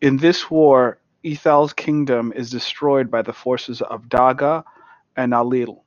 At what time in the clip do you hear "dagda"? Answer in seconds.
4.08-4.64